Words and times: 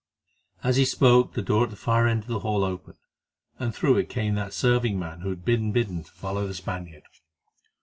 As 0.63 0.77
he 0.77 0.85
spoke 0.85 1.33
the 1.35 1.43
door 1.43 1.65
at 1.65 1.69
the 1.69 1.75
far 1.75 2.07
end 2.07 2.23
of 2.23 2.27
the 2.27 2.39
hall 2.39 2.63
opened, 2.63 2.97
and 3.59 3.71
through 3.71 3.97
it 3.97 4.09
came 4.09 4.33
that 4.33 4.51
serving 4.51 4.97
man 4.97 5.19
who 5.19 5.29
had 5.29 5.45
been 5.45 5.71
bidden 5.71 6.03
to 6.03 6.11
follow 6.11 6.47
the 6.47 6.55
Spaniard. 6.55 7.03